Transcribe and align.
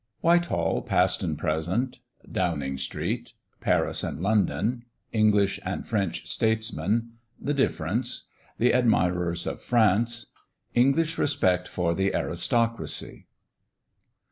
WHITEHALL, 0.21 0.81
PAST 0.81 1.21
AND 1.21 1.37
PRESENT. 1.37 1.99
DOWNING 2.31 2.79
STREET. 2.79 3.33
PARIS 3.59 4.03
AND 4.03 4.19
LONDON. 4.19 4.81
ENGLISH 5.13 5.59
AND 5.63 5.87
FRENCH 5.87 6.25
STATESMEN. 6.25 7.11
THE 7.39 7.53
DIFFERENCE. 7.53 8.23
THE 8.57 8.71
ADMIRERS 8.73 9.45
OF 9.45 9.61
FRANCE. 9.61 10.25
ENGLISH 10.73 11.19
RESPECT 11.19 11.67
FOR 11.67 11.93
THE 11.93 12.15
ARISTOCRACY. 12.15 13.27